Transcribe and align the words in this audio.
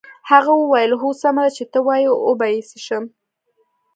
هغه 0.31 0.51
وویل 0.61 0.91
هو 1.01 1.09
سمه 1.23 1.41
ده 1.47 1.51
چې 1.57 1.63
ته 1.71 1.79
وایې 1.87 2.09
وبه 2.27 2.47
یې 2.53 2.61
څښم. 2.69 3.03